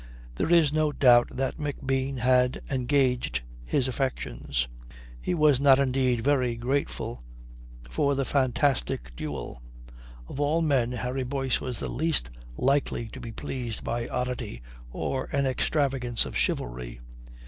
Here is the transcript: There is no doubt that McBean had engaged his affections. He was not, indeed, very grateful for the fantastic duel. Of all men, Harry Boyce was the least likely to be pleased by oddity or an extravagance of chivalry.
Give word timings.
There 0.33 0.49
is 0.49 0.73
no 0.73 0.91
doubt 0.91 1.27
that 1.31 1.57
McBean 1.59 2.17
had 2.17 2.59
engaged 2.71 3.43
his 3.63 3.87
affections. 3.87 4.67
He 5.21 5.35
was 5.35 5.61
not, 5.61 5.77
indeed, 5.77 6.21
very 6.23 6.55
grateful 6.55 7.21
for 7.87 8.15
the 8.15 8.25
fantastic 8.25 9.15
duel. 9.15 9.61
Of 10.27 10.39
all 10.39 10.63
men, 10.63 10.91
Harry 10.91 11.21
Boyce 11.21 11.61
was 11.61 11.77
the 11.77 11.87
least 11.87 12.31
likely 12.57 13.09
to 13.09 13.19
be 13.19 13.31
pleased 13.31 13.83
by 13.83 14.07
oddity 14.07 14.63
or 14.91 15.25
an 15.31 15.45
extravagance 15.45 16.25
of 16.25 16.35
chivalry. 16.35 16.99